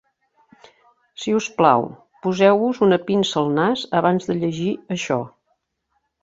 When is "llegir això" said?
4.41-5.21